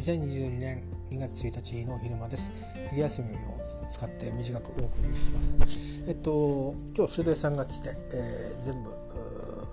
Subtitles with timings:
[0.00, 2.50] 2022年2月1日の昼間です。
[2.88, 3.60] 昼休みを
[3.92, 5.24] 使って短くお送りし
[5.58, 5.78] ます。
[6.08, 8.90] えっと今日水道さんが来て、えー、全部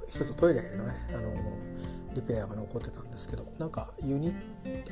[0.09, 1.33] 一つトイレのねあの
[2.13, 4.33] リペアが残ってたんですけどなんかユニ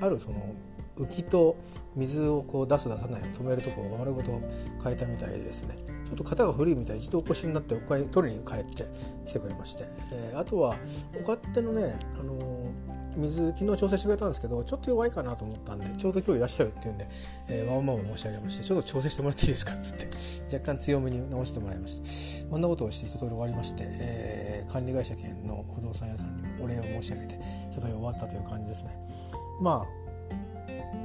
[0.02, 0.56] あるその
[0.96, 1.58] 浮きと
[1.98, 4.32] 水をこう出す出さない止めるところを丸ごと
[4.82, 5.76] 変えたみたいですね。
[6.06, 8.86] ちょっと型が古いみたいで一度お越しになってお買い取りに帰って
[9.26, 10.78] きてくれまして、えー、あとは
[11.18, 17.06] お勝手のね、あのー、水昨日調整してくれたんですけどちょっと弱いかなと思ったんでちょうど今日いらっしゃるっていうんで、
[17.50, 27.36] えー、ワンマンを申し上げましてちょっと調整してもらっていいですかっつって若干強めに直してもらいましてこんなことをして一通り終わりまして、えー、管理会社兼の不動産屋さんにもお礼を申し上げて
[27.72, 28.92] 一通り終わったという感じですね。
[29.62, 30.06] まあ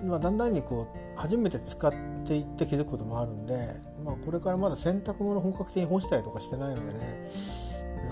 [0.06, 1.92] まあ、だんだんにこう初めて使っ
[2.24, 3.54] ていって気づくこともあるんで、
[4.04, 7.00] まあ、これからまだ洗濯物本格的に干したりとかしてないのでね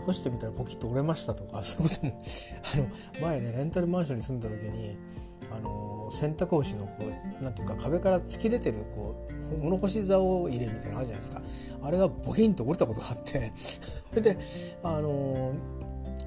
[0.08, 2.22] 干してみたらポキッと折れましたとか そういうことも
[2.74, 2.76] あ
[3.20, 4.98] の前ねレンタルマンションに住んだ時に
[5.50, 6.92] あの洗濯干しのこ
[7.40, 11.42] うなんていうか壁から突き出てるこう物干し竿入れみたいなのあるじゃないですか
[11.82, 14.38] あれがボキンと折れたことがあって それで
[14.82, 15.52] あの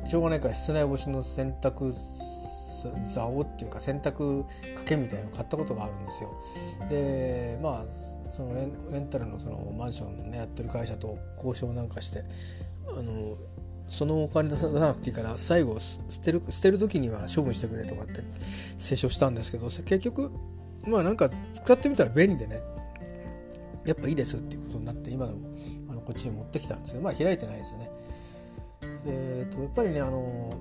[0.06, 4.44] しょうがないから室内干しの洗濯竿っていうか洗濯
[4.76, 6.90] かけみたいのを買ったことがあるんですよ。
[6.90, 7.86] でまあ
[8.32, 12.24] そのレンレンタルのそのマンション、ね、やってる会社と交渉なんかして
[12.98, 13.38] あの
[13.92, 18.22] そのお金出さなくていいから最後捨てる捨てる時には処分してくれとかって
[18.80, 20.32] 清書したんですけど結局
[20.88, 22.62] まあなんか使ってみたら便利でね。
[23.86, 25.40] やっぱいいですっていうことになって今でも
[25.90, 27.90] あのこっちに持ってきたんですけどまあ開いてないですよね。
[29.08, 30.56] えーとやっぱりねあの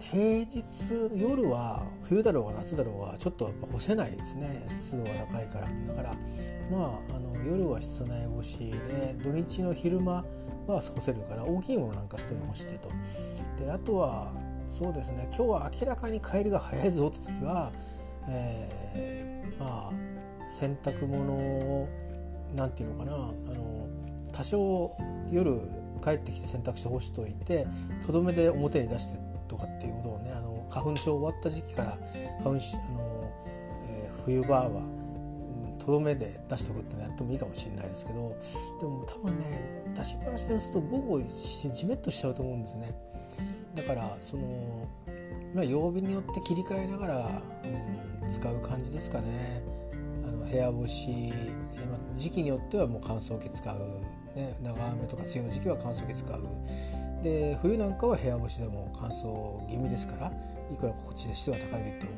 [0.00, 4.64] 平日夜は冬だろうが夏だろうがちょっとやっぱ干せないですね。
[4.66, 5.68] 湿度が高いから。
[5.86, 6.16] だから
[6.70, 10.24] まああの夜は室内干しで土日の昼間
[10.72, 12.90] は干せるから大きいものなんか外に干してと。
[13.56, 14.32] であとは
[14.68, 17.72] そうですね今日は明らかに帰りが早いぞって時は、
[18.28, 19.92] えー、まあ
[20.46, 21.88] 洗濯物を
[22.54, 23.88] 何て言うのかなあの
[24.32, 24.92] 多少
[25.30, 25.58] 夜
[26.02, 27.66] 帰ってきて洗濯して干しといて
[28.06, 31.98] とどめで表に出してとかっていうことをねあの花粉症終わった時期から
[32.42, 32.58] 花粉あの、
[33.88, 34.97] えー、冬場は
[35.88, 38.18] とどめで出しておくってのやってもいいかもしれないですけど
[38.78, 39.44] でも多分ね
[39.96, 42.94] 出しっぱなしにすると午後じめっとしちゃうと思うんですよね。
[43.74, 44.86] だからその
[45.54, 47.42] まあ曜日によって切り替えながら、
[48.22, 49.28] うん、使う感じですかね。
[50.26, 51.08] あの部屋干し、
[51.88, 53.78] まあ、時期によってはもう乾燥機使う、
[54.36, 56.42] ね、長雨とか梅雨の時期は乾燥機使う。
[57.22, 60.32] で冬なんかは部屋干しでも乾燥義務ですから
[60.70, 62.12] いくらこっちで湿度が高いと言っても、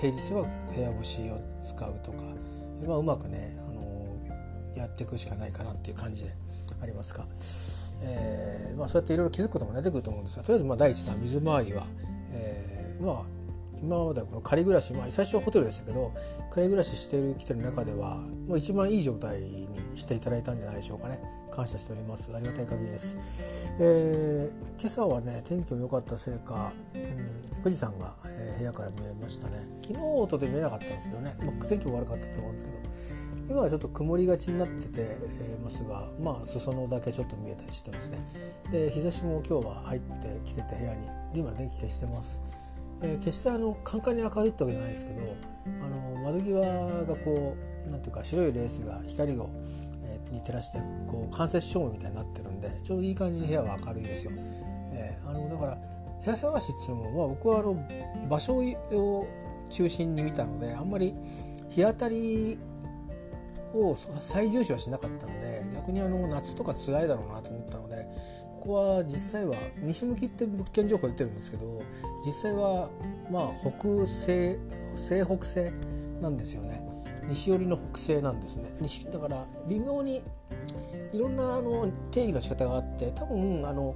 [0.00, 2.22] 平日は部屋干しを使うとか、
[2.86, 4.18] まあ、うまくね、あの、
[4.74, 6.30] やっていくしかないかなっていう感じで
[6.82, 7.26] ありますか、
[8.02, 11.82] えーまあ、そうやっていろいろ気づくことも出てくると思うんですがとりあえずまあ第一弾水回りは、
[12.32, 13.39] えー、まあ
[13.82, 16.12] 今までこの仮暮らし、まあ、最初はホテルでしたけど
[16.50, 21.20] 仮暮らししてきてる中ではもう一番いい状態にしていただいたんじゃないでしょうかね。
[21.50, 22.30] 感謝しております。
[22.34, 24.48] ありがたい限りです、えー、
[24.78, 29.58] 今朝はね天気も良かったせいか、うん、富士山が、えー、部屋から見えましたね。
[29.82, 35.16] 昨日とで見えなかったんですけどね、まあ、天気も悪かったと思うんですけど今はちょっと曇りがちになってて
[35.64, 38.18] ますがまあ裾野だけちょっと見えたりしてますね。
[38.70, 42.40] で日差しも今日は入ってきてて部屋に今電気消してます。
[43.02, 45.20] えー、決してあのカンカンに明るいってわけじゃないですけど
[45.84, 46.62] あの窓際
[47.04, 47.56] がこ
[47.86, 49.50] うなんていうか白いレースが光を、
[50.04, 50.78] えー、に照らして
[51.08, 54.32] こう間接照明みたいになってるんでちょうどいい感じに部屋は明るいですよ。
[54.92, 55.78] えー、あのだから
[56.24, 57.76] 部屋探しっていうのも、まあ、僕はあの
[58.28, 59.26] 場所を
[59.70, 61.14] 中心に見たのであんまり
[61.70, 62.58] 日当たり
[63.72, 67.89] を最重視はしなかったので逆にあの夏とか辛いだろうなと思ったので
[68.60, 71.82] ここは実際は西向きって物件情報出てるんですけど
[72.26, 72.90] 実際は
[73.30, 74.58] まあ北西
[74.96, 75.72] 西北西
[76.20, 76.80] なんですよね。
[77.26, 78.68] 西寄りの北西なんですね。
[78.80, 80.22] 西だから微妙に
[81.12, 83.94] いろんなあの定義の仕方があって多分あの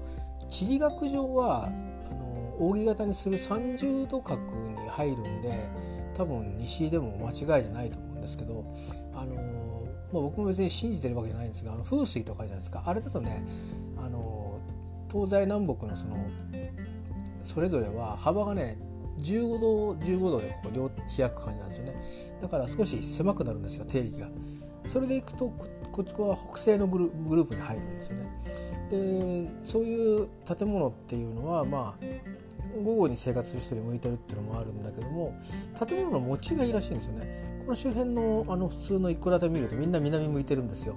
[0.48, 5.50] 地理学上はあの扇形にする30度角に入るんで
[6.14, 8.64] 多分西でも間違いじゃないと思うんですけど
[9.14, 12.84] あの、まあ、僕も別に信じてるわけじゃないんですがあの風水とかじゃないですか。
[12.86, 13.44] あれだとね
[13.98, 14.43] あの
[15.14, 16.16] 東西南北のその
[17.40, 18.76] それぞれは幅がね
[19.20, 22.40] 15度15度でこう両開く感じなんですよね。
[22.42, 24.28] だから少し狭くなるんですよ定義が。
[24.86, 25.50] それでいくと
[25.92, 28.28] こっちは北西のグループに入るんですよね。
[28.90, 32.04] でそういう建物っていうのはまあ
[32.82, 35.32] 午後に生活する人に向いてるっていうのもあるんだけども
[35.86, 37.60] 建物の持ちがいいらしいんですよね。
[37.60, 40.96] この周辺のあの普通の一戸建て見るとみんな南向いてるんですよ。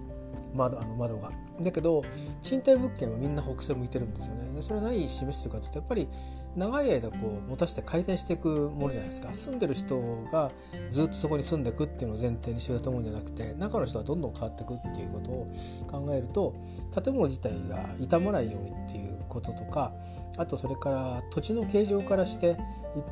[0.57, 1.31] 窓あの窓が。
[1.59, 2.03] だけど
[2.43, 4.53] 賃貸物件はみんな北西向いてるんですよね。
[4.53, 6.07] でそれは何示してるかというとやっぱり
[6.55, 9.99] 長い間こう持たせて回転していくものじゃないですか住んでる人
[10.31, 10.51] が
[10.89, 15.47] ずっとそこに住んでいくっていうのを前提にしようと思うんじゃなくて中の人はどんどん変わっていくっていうことを
[15.87, 16.55] 考えると
[17.03, 19.93] 建物自体が傷まないようにっていうこととか
[20.37, 22.55] あとそれから土地の形状からしていっ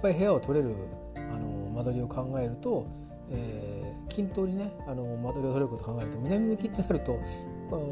[0.01, 0.75] ぱい部屋を取れる
[1.15, 2.87] あの間取りを考えると、
[3.29, 7.19] えー、均等にねあの間取りを取ること考えると南向きってなると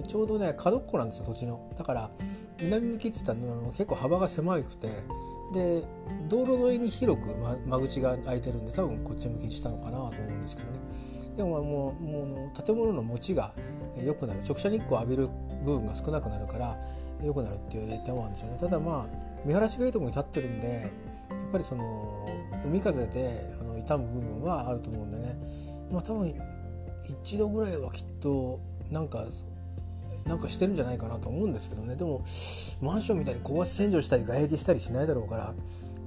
[0.07, 1.69] ちょうどね角っこなんですよ土地の。
[1.77, 2.11] だから
[2.61, 4.87] 南向きって言ったら結構幅が狭くて
[5.53, 5.83] で
[6.29, 7.35] 道路沿いに広く
[7.67, 10.77] 間口が開いてるんで多分こっち向きにしたのかなと思うんですけどね。
[11.35, 13.51] でももうもう建物の持ちが
[14.01, 14.39] 良くなる。
[14.47, 15.29] 直射日光を浴びる
[15.65, 16.79] 部分が少なくなるから
[17.21, 18.57] 良くなるっていう点もあるんですよね。
[18.57, 19.07] ただまあ
[19.45, 20.87] 見晴らしがいいところに立ってるんでや
[21.49, 22.25] っぱりその
[22.63, 23.29] 海風で
[23.59, 25.35] あの傷む部分はあると思うんでね。
[25.91, 26.33] まあ多分
[27.23, 28.59] 一度ぐらいはきっと
[28.91, 29.25] なんか
[30.25, 31.95] なんかしてるんじゃないかなと思うんですけどね。
[31.95, 32.19] でも
[32.81, 35.53] マンションみたいに高圧洗浄したり外壁したりしないだろうから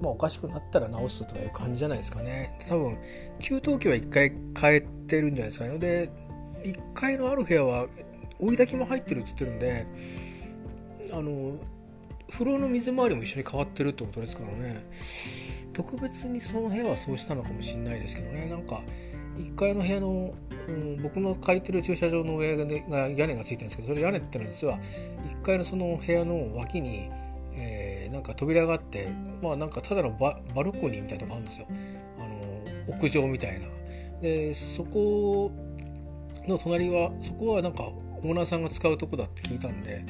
[0.01, 2.57] まあおかしくなったら直すとかいう感じじゃないですかね。
[2.67, 2.97] 多分
[3.39, 5.77] 給湯器は1回変えてるんじゃないですかね。
[5.77, 6.09] で
[6.63, 7.85] 1階のある部屋は
[8.39, 9.85] 追い焚きも入ってるって言ってるんで
[11.13, 11.55] あの
[12.29, 14.83] 風呂の水回りも一緒に変わってるってことですからね。
[15.73, 18.47] 特別にその部屋はそうしたのかもしれないですけどね。
[18.49, 18.81] なんか
[19.37, 20.33] 1階の部屋の、
[20.67, 24.79] うん、僕の借りてる駐車場の上が屋根がついてるんですけどそれ屋根ってのは実は
[25.39, 27.09] 1階のその部屋の脇に、
[27.53, 29.07] えー、なんか扉があって
[29.41, 31.67] まあなんかただのバルコニーみたいなのがあるんですよ。
[32.19, 33.67] あの屋上みたいな。
[34.21, 35.51] でそこ
[36.47, 40.03] の隣はそこはなんかオーナーさんが使うとこだって聞いたんで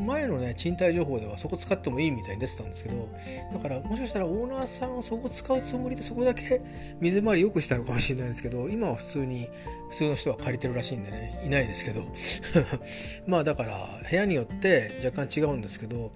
[0.00, 3.08] 前のね賃貸情報ではそこ使ってもいいみたいに出てたんですけど
[3.52, 6.62] だからもしかしたらオーナーさんはそこ使うつもりでそこだけ
[7.00, 9.48] 水回り良くしたのかもしれないですけど今は普通に
[9.90, 12.00] 普通の人は借りてるらしいんでねいないですけど。
[13.26, 16.12] まあだから部屋によって若干違うんですけど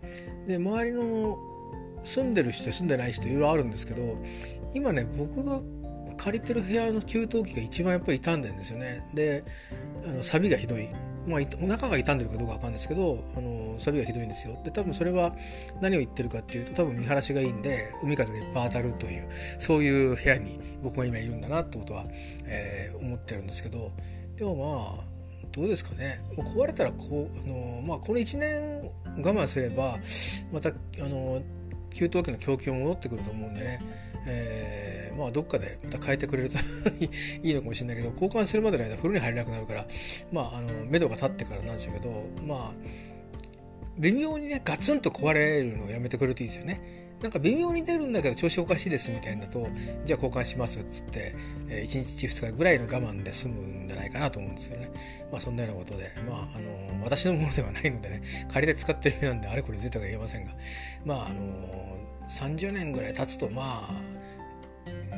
[0.46, 1.38] で周りの
[2.04, 4.16] 住んでる人住んでない人いろいろあるんですけど
[4.74, 5.60] 今ね僕が
[6.16, 9.06] 借りてる部屋の給湯器が一番やっぱり傷んでるんですよね。
[9.14, 9.44] で
[10.06, 10.88] あの錆がひどい。
[11.26, 14.60] まあ、お腹が傷んでるかどうかわかんないですけどあの錆がひどいんですよ。
[14.62, 15.34] で多分それは
[15.80, 19.28] 何を言ってるかっていうと多分見晴らしがいいんで海風がいっぱい当たるという
[19.58, 22.04] そういう部屋に僕は今いるんだなってことは、
[22.44, 23.90] えー、思ってるんですけど。
[24.36, 25.14] でもまあ
[25.52, 26.20] どうですかね。
[26.36, 29.98] 壊れたらこうあの、まあ、この1年我慢すれば
[30.52, 30.72] またあ
[31.08, 31.40] の
[31.94, 33.80] 給湯器の供給も戻ってくると思うんでね。
[34.26, 36.58] えー、まあどっかでまた変えてくれると
[37.42, 39.86] いいのかもしれないけど交換するまでの間風呂に入れなくなるから
[40.32, 42.72] まああの目処が立ってからなんでしょうけどまあ
[43.98, 47.04] 微妙にねガツンと壊れるのをやめてくれるといいですよね。
[47.22, 49.66] なんか微妙に出るんだけど調子おかしいですみたいなと
[50.04, 51.34] じゃあ交換しますっつって、
[51.68, 54.90] えー、1日2日ぐらいの我慢で済むんじゃないかなと思うんですけどね
[55.32, 58.22] まあそんなようなことでまああの私のものではないのでね
[58.52, 60.52] 借りて使ってるなんであれこれ絶対は言えませんが
[61.06, 61.96] まああの
[62.28, 64.13] 30年ぐらい経つとまあ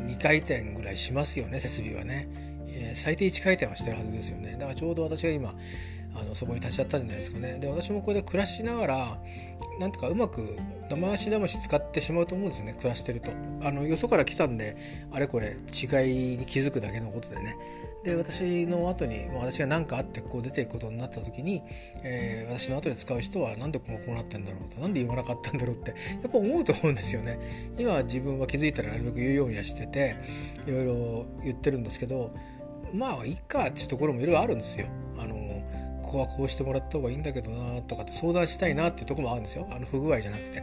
[0.06, 2.28] 2回転ぐらいしますよね設備はね、
[2.66, 4.52] えー、最低1回転はしてるはずですよね。
[4.52, 5.54] だからちょうど私が今
[6.14, 7.58] あのそこに立ち会ったんじゃないですかね。
[7.60, 9.18] で私もこれで暮らしながら
[9.78, 10.56] なんとかうまく
[10.90, 13.30] 騙し騙し使ってしまうと思うんですよね暮らしてると。
[13.62, 14.76] あのよそから来たんで
[15.12, 17.56] あれこれ違いに気づくだけのことでね。
[18.06, 21.62] で私の後に私が何かあってこう出ていくことになった時に、
[22.04, 25.96] えー、私の後で使う人は何でこうなってんだろうと何で言わなかったんだろうってや
[26.28, 27.40] っぱ思うと思うんですよね。
[27.76, 30.16] 今自分は気づいたらなるべく言うようにはしてて
[30.68, 32.30] いろいろ言ってるんですけど
[32.94, 34.86] まあいっかっていうところもいろいろあるんですよ。
[35.18, 35.34] あの
[36.04, 39.66] ここはこうしてもらった方がいいんだけどなとかって相談したいなっていうとこもあるんですよ。
[39.72, 40.62] あの不具合じゃなくて、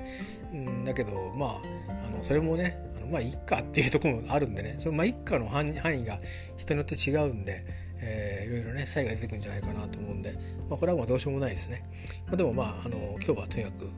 [0.53, 1.61] うん、だけどまあ
[2.07, 5.73] あのそれもねまあいっかっていうところもあるんでねそのまあ一家の範囲
[6.05, 6.19] が
[6.57, 7.65] 人によって違うんで、
[7.99, 10.33] えー、いろいろね差異が出てくるんじゃないかなと思うんで、
[10.69, 11.83] まあ、これはもうどうしようもないですね、
[12.27, 13.89] まあ、でもまああの今日はとにかく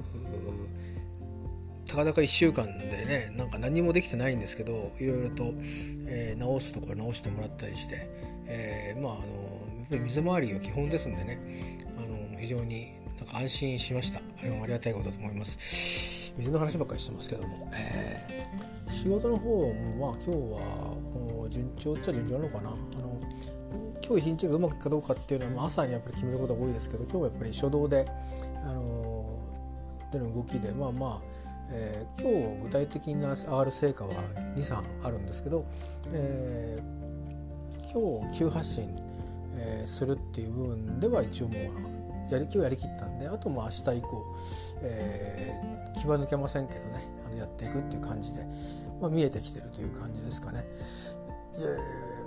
[1.88, 5.54] たかだか1週間でねなんか何もできてないんですけどいろいろと、
[6.08, 8.10] えー、直すところ直してもらったりして、
[8.48, 9.16] えー、まああ
[9.96, 11.40] の水回りが基本ですんでね
[11.98, 14.20] あの非常になんか安心しました。
[14.20, 16.36] あれもありがたいことだと思います。
[16.38, 18.35] 水の話ばっかりしてますけども、えー
[18.88, 22.70] 仕事の方もまあ今日は順調っちゃ順調なのかな。
[22.70, 23.16] あの
[24.06, 28.06] 今日一日がうまくいくかどうかっていうのは、まあ、朝にやっぱり決めることが多いですけど今日はやっぱり初動で、
[28.64, 29.40] あの
[30.12, 31.22] での動きでまあまあ、
[31.72, 34.14] えー、今日具体的な上がる成果は
[34.56, 35.66] 23あるんですけど、
[36.14, 38.90] えー、今日急発進、
[39.56, 41.54] えー、するっていう部分では一応も
[42.30, 44.36] うやりきをやりきったんであとも明日以降、
[44.84, 47.15] えー、気は抜けませんけどね。
[47.40, 48.46] やっていくっていう感じで、
[49.02, 50.66] まあ、見えてきてるという感じですかね。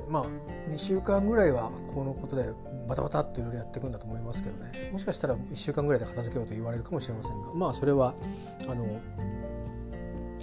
[0.09, 0.27] まあ
[0.71, 2.51] 2週間ぐらいはこのことで
[2.89, 8.15] バタバタっといろいろやっていくんだと思いますけどねもしかしたら1週間ぐらいで片付けようと言われるかもしれませんがまあそれは
[8.67, 8.87] あの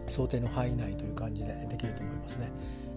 [0.05, 2.51] 想定の範囲内という感じでできると思いますね。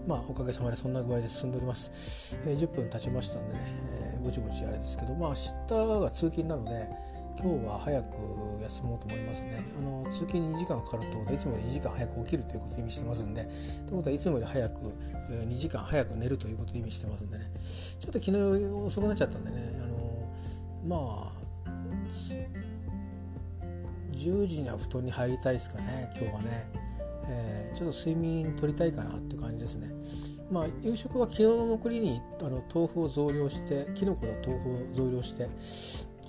[0.06, 2.40] まあおかげさまでそんな具合で進んでおります。
[2.44, 3.60] えー、10分経ちましたんでね、
[4.14, 5.34] えー、ぼちぼちあれですけど、まあ明
[5.66, 6.88] 日が通勤なので
[7.40, 8.16] 今日は早く
[8.62, 9.62] 休もうと思いますね。
[9.78, 13.44] あの通勤に2時間かかるってことはいつもより2時間早く起きるということを意味してますんで、
[13.86, 14.80] ということはいつもより早く
[15.30, 21.48] 2時間早く寝るということを意味してますんでね、ちょっと昨日遅くなっちゃったんでね、あのまあ
[24.12, 26.88] 10時には布団に入りたいですかね今日はね。
[27.30, 29.88] えー、ちょっと睡眠取りたいかなって感じですね。
[30.50, 35.46] まあ、夕食は昨日の残りにあの豆腐を増量してきのこと豆腐を増量して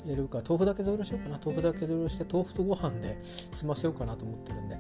[0.04, 1.40] 入れるか豆腐だけ増量しようかな。
[1.44, 4.78] 豆腐だけ増量して豆腐とご飯で済ませようかなと思ってるんで。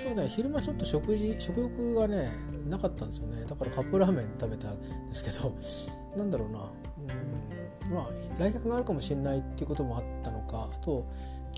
[0.00, 2.30] 今日ね昼間ちょっと食事食欲がね
[2.66, 3.44] なかったんですよね。
[3.44, 5.52] だからカップラーメン食べたんですけど
[6.16, 6.58] なんだろうな。
[6.58, 10.68] うんまあ来客があるかもしれないっていうこともあったのか。
[10.72, 11.04] あと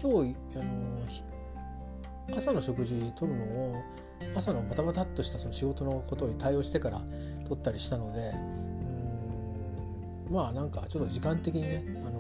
[0.01, 1.03] 今日あの
[2.37, 3.83] 朝の食事とるのを
[4.35, 7.01] 朝のバタバタっとしたその仕事のことに対応してから
[7.45, 8.33] 取ったりしたので
[10.29, 12.11] うんまあなんかちょっと時間的にねあ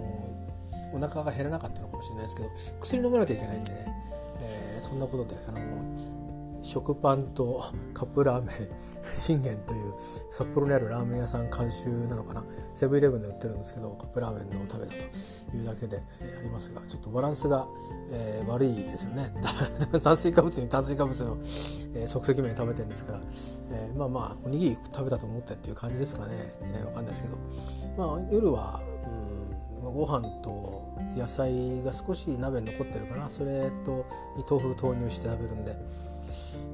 [0.94, 2.48] お腹が減らなかったのかもしれないですけど
[2.80, 3.78] 薬飲まなきゃいけないんでね、
[4.40, 5.60] えー、そんなことであの
[6.62, 8.56] 食パンとカップラーメン
[9.04, 9.94] 信玄という
[10.30, 12.44] 札幌にあるラーメン屋さん監修なのかな
[12.74, 16.00] セブンイレブンで売ってるんですけどカップラーメンの食べたというだけで、あ
[16.42, 17.66] りますがちょっとバランスが、
[18.10, 19.30] えー、悪いですよね。
[20.02, 21.36] 炭水化物に炭水化物の、
[21.94, 23.20] えー、即席麺食べてるんですから、
[23.72, 26.32] えー、まあまあおにぎり食べたと思ってっていう感じですかね、
[26.62, 27.36] えー、わかんないですけど。
[27.98, 28.80] まあ夜は、
[29.92, 33.30] ご飯と野菜が少し鍋に残ってるかな。
[33.30, 34.06] それと
[34.36, 35.76] に豆腐投入して食べるんで、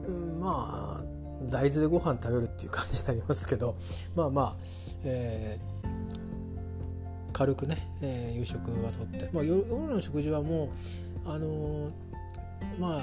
[0.07, 1.05] うん、まあ
[1.49, 3.75] 大豆でご飯食べるっていう感じになりますけど。
[4.17, 4.57] まあまあ、
[5.05, 10.69] えー、軽くね、えー、夕食はとって、まあ、夜の食事はもう
[11.25, 11.91] あのー、
[12.81, 13.03] まあ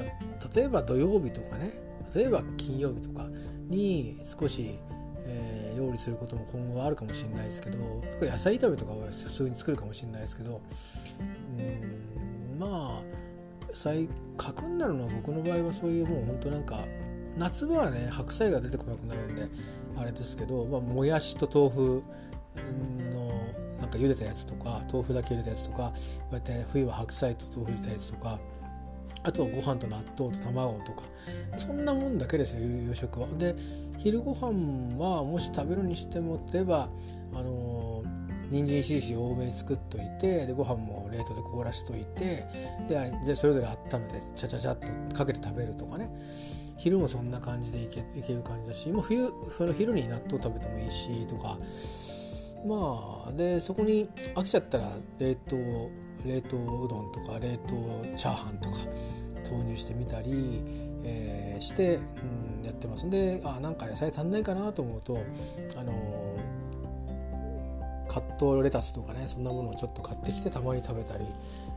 [0.55, 1.71] 例えば土曜日とかね。
[2.13, 3.27] 例えば金曜日とか
[3.67, 4.79] に少し
[5.25, 7.77] えー、料理することも今後はあるかもしれないですけど
[8.21, 10.61] 野菜炒めとかは普通に作るかもしれないですけど
[11.57, 13.15] うんまあ
[13.73, 16.85] 最核になるのは僕の場合はそういうもう本当なんか
[17.37, 19.47] 夏場はね白菜が出てこなくなるんで
[19.97, 22.03] あれですけど、まあ、もやしと豆腐
[23.13, 23.27] の
[23.79, 28.39] なんか茹でたやつとか豆腐だけ茹でたやつとかこうやって冬は白菜と豆腐茹でたやつとか
[29.23, 31.03] あとはご飯と納豆と卵とか
[31.57, 33.27] そんなもんだけですよ夕食は。
[33.37, 33.55] で
[33.97, 36.89] 昼ご飯はもし食べるにしても例えば
[37.33, 38.03] あの
[38.49, 42.45] 人参しりし多めに作っといてでご飯も冷凍で凍らしといて
[42.87, 46.09] でそれぞれ温めてちゃちゃちゃっとかけて食べるとかね。
[46.77, 51.57] 昼もそんな感じでいけいける感じだしもう冬その昼に納豆食べてもいいしとか。
[52.67, 54.85] まあでそこに飽きちゃったら
[55.19, 55.55] 冷凍
[56.25, 58.75] 冷凍うどんとか冷凍チャーハンとか
[59.47, 60.63] 投入してみたり、
[61.05, 63.09] えー、して、うん、やってます。
[63.09, 65.19] であなんか野菜足んないかなと思うと
[65.77, 71.25] あのー、カットレタスとかねそんなものをちょっと買ってきてたまに食べたり、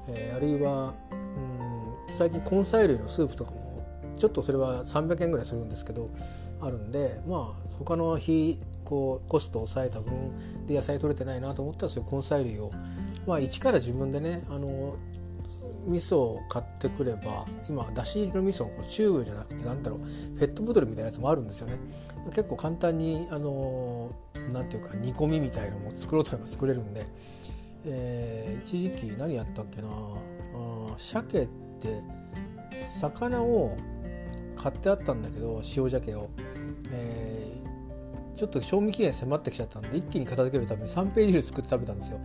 [0.09, 3.69] えー、あるいは、うん、最近根菜類のスープとかも
[4.19, 6.11] ちょっとそれは300円ぐらいするんですけど
[6.61, 12.71] あるんでまあ他の日こうコストを抑えた分で野菜取れてないなと思ったらそういう根菜類を
[13.27, 14.97] まあ一から自分でねあの
[15.89, 20.01] 味噌を買ってくれば今だし入りの味噌こうチューブじゃなくてなんだろう
[20.39, 21.77] ペットボトルみたいなやつもあるんですよね。
[22.27, 24.11] 結構簡単にあの
[24.53, 27.07] なんていうか煮込みみたいのも作ろうと思えば作れるんで、
[27.87, 29.89] えー、一時期何やったっけな。
[29.89, 31.47] あ鮭っ
[31.81, 32.03] て
[32.83, 33.77] 魚を
[34.57, 36.29] 買ってあったんだけど塩鮭を、
[36.93, 42.21] えー、ちょっと賞味期限迫ってきちゃったんで一気に片付けるために3ページ作って食べたんですよ。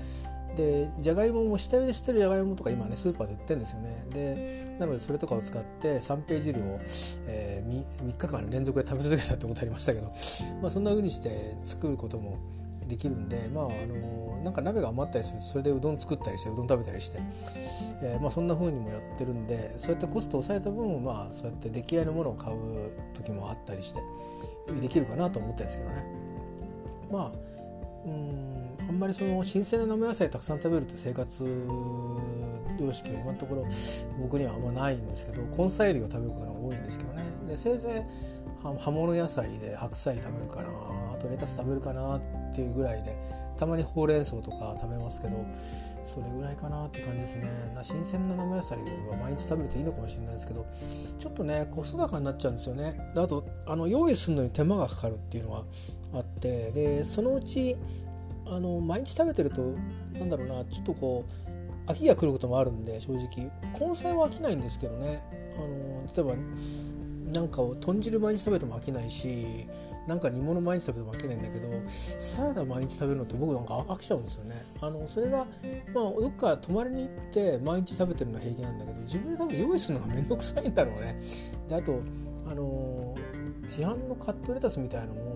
[0.55, 4.05] でじゃがいもも下茹でしてるじゃがいもとか今ねスーパーで売ってるんですよね。
[4.13, 6.79] でなのでそれとかを使って三平汁を、
[7.27, 10.07] えー、3, 3日間連続で食べ続けたってことありましたけど、
[10.61, 12.37] まあ、そんな風にして作ることも
[12.87, 17.19] できるんでまああのー、なんか鍋が余ったりするとそれでうどん作ったりしてうどん食べたりして、
[18.01, 22.57] えー、まあ、そんな風にもやってるんでそうやってコストを抑えた分まあそうやって出来合いのものを買う
[23.13, 24.01] 時もあったりして
[24.81, 26.05] できるかなと思ったんですけどね。
[27.11, 27.31] まあ
[28.05, 31.43] うんあんまりその新鮮な生野菜たくさん食べるって生活
[32.79, 33.65] 様式は今のところ
[34.19, 37.23] 僕にはあんまないんですけど根菜類を食べることが多いんですけどね。
[37.47, 40.69] でせいぜい葉物野菜で白菜食べるかな
[41.13, 42.21] あとレタス食べるかなっ
[42.55, 43.13] ていうぐらいで
[43.57, 45.45] たまにほうれん草とか食べますけど
[46.05, 47.49] それぐらいかなって感じですね。
[47.83, 50.65] 新鮮な生野菜は毎日食べるといいのかもしれないですけど
[51.19, 52.95] ちょっとねコスト高になっちゃうんですよね。
[53.15, 55.65] あとあの用意するのに手間がかかるっていうのは
[56.13, 57.75] あってでそのうち
[58.45, 59.61] あの毎日食べてると
[60.19, 61.25] なんだろうなちょっとこ
[61.87, 63.51] う飽きが来ることもあるんで正直。
[63.79, 65.21] 根菜は飽きないんですけどね。
[65.55, 66.41] あの例えば
[67.33, 69.65] なんかを豚汁毎日食べても飽きないし
[70.07, 74.55] なんか煮物毎日食べても飽きないんだけどサラダ毎日食べるのって僕なんか飽きちゃうんですよね。
[74.81, 75.45] あのそれが
[75.93, 81.15] まあどっか泊まりに行って毎日食べてるのは平気なんだけど自分で多分用意するのが面倒くさいんだろうね。
[81.67, 81.99] であと
[82.49, 83.15] あの
[83.67, 85.32] 市販のカットレタスみたいのも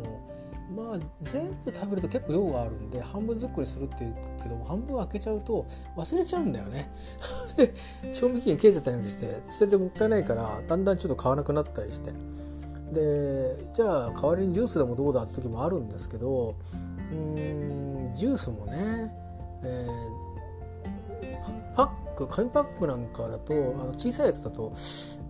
[0.77, 5.65] まあ全部食べると結構量があるんで半分ずっくりするっていうけど半分開けちゃうと
[5.95, 6.91] 忘れちゃうんだよね。
[7.57, 7.73] で
[8.13, 12.11] 賞味期限切れちゃったりして捨ててもったいないからだんだんちょっと買わなくなったりして。
[12.93, 16.55] でじゃあ代わりにジュースでもどうだって時もあるんですけど
[17.11, 19.13] うんジュースもね、
[19.61, 24.71] えー、パック紙パックなんかだとあの小さいやつだと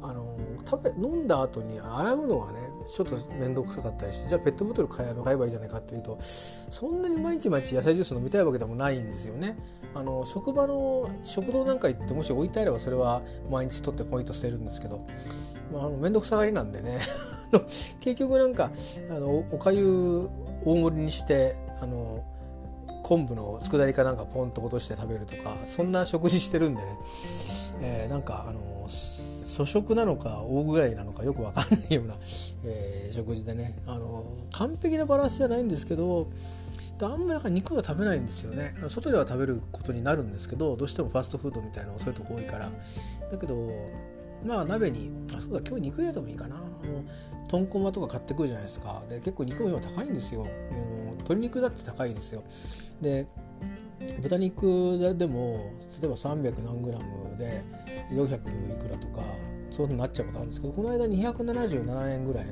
[0.03, 0.36] あの
[0.69, 9.57] 食べ飲んだ後に洗うのがねちょっと面倒くさかったりしてじゃあペットボトル買えばいいじゃないかっていうとそんなに毎日毎日野菜ジュース飲みたいわけでもないんですよね。
[9.93, 15.05] あの職場の食堂なんか行ってもし置いてあればそれは毎日取ってポイントしてるんですけど、
[15.73, 16.99] まあ、あの面倒くさがりなんでね
[17.99, 18.69] 結局なんか
[19.09, 20.29] あのおかゆ
[20.65, 22.23] 大盛りにしてあの
[23.03, 26.87] 昆布の佃煮かなんかポンと落として食べるとかそんな食事してるんでね、
[27.81, 28.59] えー、なんかあの
[29.57, 32.15] 粗食なのか大具合なのかよく分かんないような、
[32.65, 33.73] えー、食事でね。
[33.87, 36.27] あの完璧なバランスじゃないんですけど
[37.01, 38.73] あんまり肉は食べないんですよね。
[38.87, 42.71] 外では食べることになるんですけどどうしてもファストフードみたいなそういうとこ多いから。
[43.31, 43.69] だけど
[44.43, 46.55] まあ鍋にあそうだ今日肉入れてもいいかな。
[47.47, 49.03] 豚こまとか買ってくるじゃないですか。
[49.09, 50.47] で結構肉も今高いんですよ。
[51.19, 52.43] 鶏肉だって高いんですよ。
[53.01, 53.27] で
[54.21, 55.71] 豚肉でも
[56.01, 57.63] 例えば300何グラムで
[58.11, 59.21] 400いくらとか
[59.77, 62.51] そういうふうになっちゃうことあるんですけどこの間277円ぐらいの、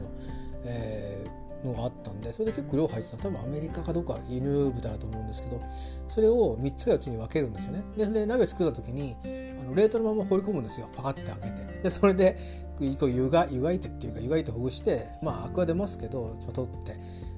[0.65, 3.17] えー、のがあったんでそれで結構量入ってた。
[3.17, 5.59] 多分アメリカかどうか輸入豚だと思うんですけど
[6.07, 7.83] それを3つか4つに分けるんですよね。
[7.97, 9.15] でで鍋作った時に
[9.59, 10.87] あの冷凍のまま放り込むんですよ。
[10.95, 11.79] パカッて開けて。
[11.81, 12.37] でそれで
[12.99, 16.95] こう湯が湯がいてっていうか湯がいてほぐしてまあアクは出ますけどちょっと取って、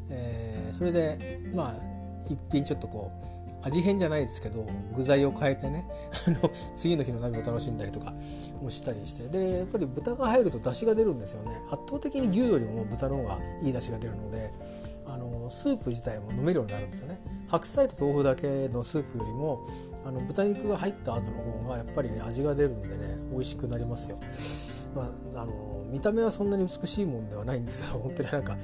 [0.09, 1.75] えー、それでまあ
[2.25, 3.36] 一品ちょっとこう
[3.67, 5.85] 味変じゃないですけど具材を変えてね
[6.27, 8.13] あの次の日の鍋を楽しんだりとか
[8.61, 9.29] もしたりして。
[9.29, 11.51] でやっぱり豚が入ると出汁が出るんですよね。
[11.69, 14.49] 圧倒的に牛よりも豚の方がいい出汁が出るので
[15.05, 17.19] あのスープ自体も飲めるようになるんですよね。
[17.47, 19.65] 白菜と豆腐だけのスープよりも
[20.05, 22.95] あの豚肉が入った後の方がやっぱりね味が出るんでね
[23.31, 24.17] 美味しくなりますよ、
[24.95, 25.03] ま
[25.39, 28.57] あ、あの見た目はそんなに美しいもんではないんですけど本当になんか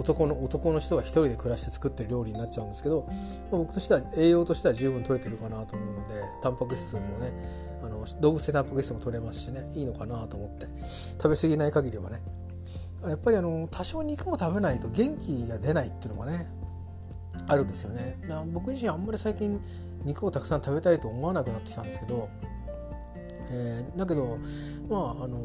[0.00, 7.32] 男の男の人が一人で暮らして作ってる料理になっちゃうんですけど、まあ、僕としては栄養としては十分取れてるかなと思うのでタンパク質もね
[7.84, 12.20] あの動物性タンパク質も取れますしねいいのかなと思って食べ過ぎない限りはね。
[13.08, 16.46] やっぱりあの多少肉も食べないと元気が出ないっていうのがね
[17.48, 18.16] あるんですよね。
[18.52, 19.60] 僕自身あんまり最近
[20.04, 22.28] 肉をたくさん食べたいと思わなくなってきたんですけど、
[23.52, 24.38] えー、だけど
[24.88, 25.38] まああの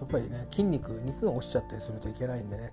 [0.00, 2.72] やっぱりね筋肉肉が落ちちゃったりするといけないんでね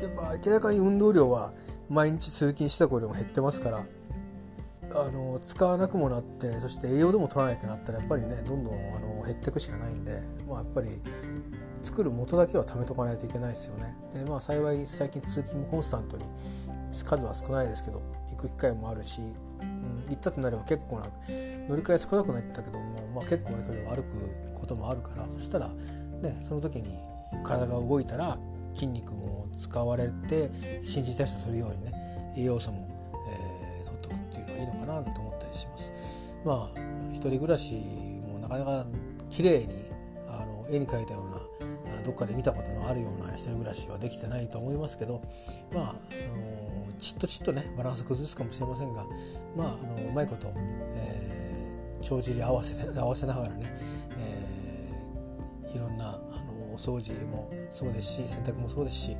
[0.00, 1.52] やっぱ明らかに運動量は
[1.88, 10.88] 毎日通勤した頃よりも減ってますからあの使わなくもなってそして栄養でも取らないってなったらやっぱりねどんどんあの減っていくしかないんで、まあ、やっぱり
[11.80, 13.96] 作る元だけは貯めとかないといけないですよね。
[14.14, 16.24] でまあ幸い最近通勤もコンスタントに
[17.04, 21.06] 数は少ないですけど行く機会もあるし、うん、行ったとなれば結構な
[21.68, 26.88] 乗り換え少なくなったけども、まあ、結構な距離を歩くこともあるからそしたら、ね、その時に
[27.44, 28.38] 体が動いたら
[28.76, 30.50] 筋肉も使われて
[30.82, 31.92] 新陳代謝するようにね
[32.36, 32.86] 栄養素も、
[33.28, 36.36] えー、取っておくっていうのがいいのかなと思ったりします。
[36.44, 36.80] まあ
[37.12, 37.74] 一人暮らし
[38.30, 38.86] もなかなか
[39.30, 39.66] 綺麗に
[40.28, 45.20] あの絵に描いたようなどっかで見たことのあるような一人暮らしはできてないと思いますけど
[45.74, 49.04] まあ、あのちっとちっとねバランス崩すかもしれませんが
[49.56, 53.76] まああのうまいこと、えー、帳尻合わせ合わせながらね、
[55.64, 56.16] えー、いろんな
[56.86, 59.16] 掃除もそうですし洗濯もそうですし、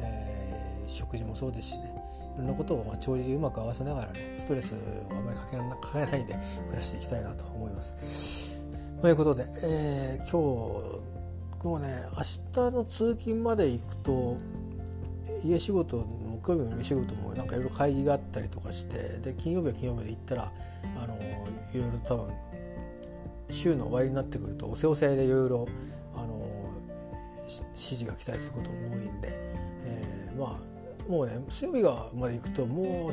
[0.00, 1.94] えー、食事もそうですしね
[2.36, 4.78] いろんなことをまあ帳尻うまく合わせながらねストレスを
[5.16, 8.66] あまりかけかけないで暮らしていきたいなと思います。
[9.00, 11.00] ということで、えー、今
[11.60, 14.36] 日もうね明日の通勤まで行くと
[15.44, 20.52] 家仕事木曜日の家仕事もなんかいろいろ会議があったりとかしてで金曜日は金曜日で行ったら
[20.96, 22.32] あのいろいろ多分
[23.50, 25.68] 週の終わりになってくるとおせおせでいろいろ
[26.16, 26.43] あの
[27.44, 29.28] 指示が来たりすることも多いんで、
[29.84, 33.12] えー、まあもうね水曜日がまで行くともう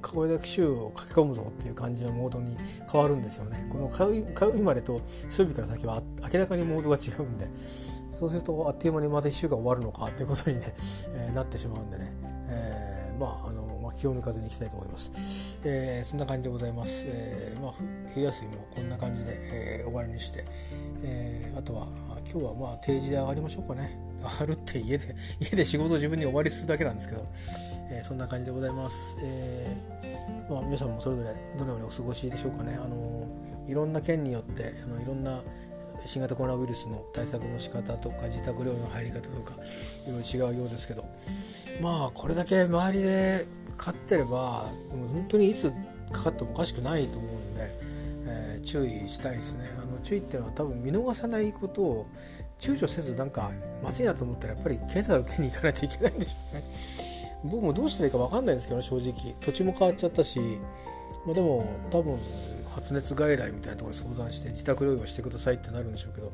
[0.00, 2.56] これだけ週を駆け込むぞっていう感じのモードに
[2.90, 6.00] 変わるんですよねこの火曜日までと水曜日から先は
[6.32, 10.72] 明らかにモードが違うんでそうするとあっという間にまた1週間終わるのかっていうことにね、
[11.14, 12.12] えー、なってしまうんでね、
[12.48, 15.60] えー、まああのまあ、気を抜かずにいきたいと思います。
[15.64, 17.06] えー、そんな感じでございます。
[17.08, 17.72] えー、まあ、
[18.12, 20.44] 冬休みもこんな感じで、えー、終わりにして、
[21.02, 21.86] えー、あとは
[22.30, 23.98] 今日はまあ定時で上がりましょうかね。
[24.18, 27.24] 上がるって家で 家で仕事を自分に終わりするだけなんですけど、
[27.90, 29.16] えー、そんな感じでございます。
[29.22, 32.74] えー、まあ、皆さんもそれぞれどのようにお過ごしでしょうかね。
[32.74, 33.26] あの
[33.66, 35.42] いろんな県によってあのいろんな
[36.04, 39.54] 新型コロナウイルスの対策の仕方とか自宅療養の入り方とか
[40.06, 41.04] いろいろ違うようですけど
[41.82, 43.44] まあこれだけ周りで
[43.76, 45.72] かってれば本当にいつ
[46.12, 47.70] かかってもおかしくないと思うんで、
[48.28, 49.64] えー、注意したいですね。
[49.78, 52.06] あの注意っていうのは多分見逃さないことを
[52.60, 53.50] 躊躇せずなんか
[53.82, 57.50] まずいなと思ったらやっぱり検査を受けに行かないといけないんでしょうね。
[57.50, 60.40] 僕もどうしたらいいか分かんないんですけど正直土地も変わっちゃったし、
[61.24, 62.18] まあ、でも多分
[62.74, 66.32] 発熱外来みたいなところに相談して自宅療養してくださいってなるんでしょうけど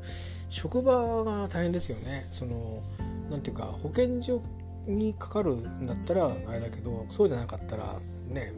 [0.48, 2.26] 職場が大変ですよね。
[2.30, 2.82] その
[3.30, 4.40] なんていうか保健所
[4.86, 7.84] にかかるんだったらあれだけどそうじゃなかったら
[8.28, 8.52] ね、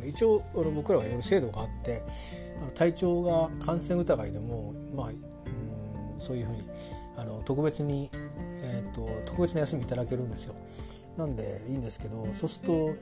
[0.00, 2.02] の一応あの僕らはいろいろ制度があって
[2.60, 6.62] あの体調が感染疑いでもまあ、うん、そういうふうに
[7.16, 10.54] あの特別に、えーと、特別な休みいただけるんですよ。
[11.16, 12.94] なんでいいんですけどそうすると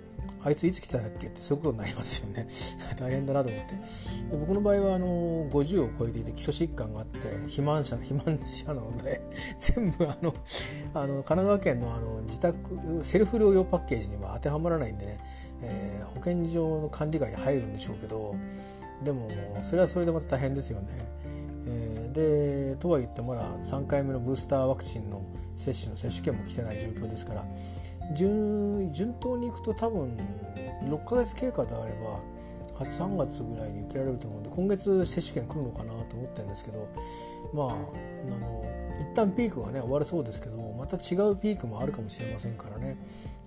[0.43, 1.29] あいついつ来たんだっけ？
[1.29, 2.47] ってそういうことになりますよね。
[2.99, 3.75] 大変だなと思って。
[3.75, 9.23] で僕の場合はあの50を超えていて基礎疾患があって肥満者の肥満者なので
[9.59, 10.35] 全部あの
[10.95, 15.19] あの神奈川県のあの自宅セルフ療養パッケージには当てはまらないんでね、
[15.63, 18.35] えー、保健所の管理外に入るんでしょうけど
[19.05, 19.29] でも
[19.63, 20.89] それはそれでまた大変ですよね。
[22.13, 25.23] でとは言ってもまだ3回目のブースターワクチンの
[25.55, 27.45] 接種の接種券も来てない状況ですから
[28.15, 30.09] 順順当にいくと多分
[30.85, 32.21] 6ヶ月経過であれば
[32.85, 36.89] 3月ぐらいに受けられると思うんで今月接種券来るのかなと思ってるんですけど
[37.53, 37.71] まああ
[38.39, 38.65] の
[39.01, 42.97] 一旦ピークがね終わるそうですけどまた違うピークもあるかもしれませんからね。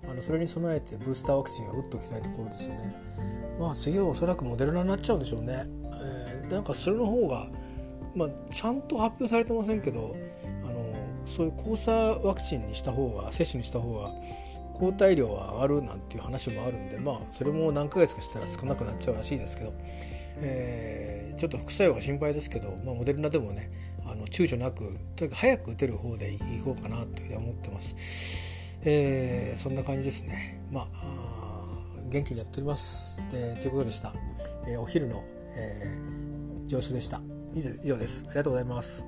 [0.08, 2.94] あのそれに備えてブースターワクチンを打っておきたいところですよね。
[3.58, 5.64] まあ次はおそらくモデルナになっちゃうんでしょうね、
[6.44, 7.46] えー、なんかそれの方が
[8.14, 10.16] まあちゃんと発表されてませんけど
[10.64, 10.94] あの
[11.26, 14.10] そういう交差ワクチンにした方が接種にした方が
[14.78, 19.72] 抗体量は上がるなんていう話もあるんでまあそれも何ヶ月かしたら少なくなっちゃうらしいですけど、
[20.38, 23.70] えー、ちょっと副作用が心配ですけど、まあ、モデルナでもね
[24.06, 30.62] あの躊躇なくとにかく早く打てる方でいこうかなというふうに思ってます、えー、そんな感じですね。
[30.70, 31.22] まあ
[32.08, 33.22] 元気にやっております。
[33.30, 34.12] でということでした、
[34.66, 35.24] えー、お昼の、
[35.56, 37.20] えー、上司でした。
[37.54, 38.24] 以上です。
[38.26, 39.06] ありがとうございます。